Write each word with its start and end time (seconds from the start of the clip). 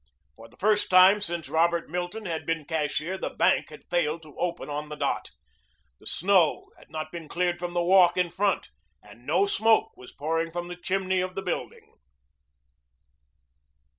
For 0.35 0.49
the 0.49 0.57
first 0.57 0.89
time 0.89 1.21
since 1.21 1.47
Robert 1.47 1.87
Milton 1.87 2.25
had 2.25 2.43
been 2.43 2.65
cashier 2.65 3.19
the 3.19 3.29
bank 3.29 3.69
had 3.69 3.83
failed 3.87 4.23
to 4.23 4.35
open 4.35 4.67
on 4.67 4.89
the 4.89 4.95
dot. 4.95 5.29
The 5.99 6.07
snow 6.07 6.71
had 6.79 6.89
not 6.89 7.11
been 7.11 7.27
cleared 7.27 7.59
from 7.59 7.75
the 7.75 7.83
walk 7.83 8.17
in 8.17 8.31
front 8.31 8.71
and 9.03 9.27
no 9.27 9.45
smoke 9.45 9.95
was 9.95 10.11
pouring 10.11 10.49
from 10.49 10.69
the 10.69 10.75
chimney 10.75 11.21
of 11.21 11.35
the 11.35 11.43
building. 11.43 11.99